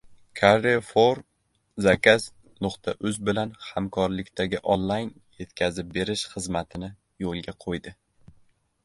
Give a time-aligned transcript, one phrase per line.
[0.39, 1.17] Carrefour
[1.87, 6.91] Zakaz.uz bilan hamkorlikdagi online yetkazib berish xizmatini
[7.27, 7.95] yo‘lga qo‘ydi